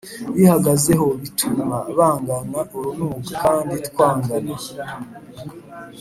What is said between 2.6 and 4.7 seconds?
urunuka kandi twangana